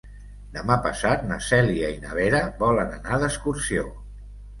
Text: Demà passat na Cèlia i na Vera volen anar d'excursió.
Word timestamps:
Demà 0.53 0.77
passat 0.85 1.25
na 1.31 1.35
Cèlia 1.47 1.91
i 1.97 1.99
na 2.05 2.15
Vera 2.21 2.39
volen 2.63 2.95
anar 2.97 3.21
d'excursió. 3.25 3.85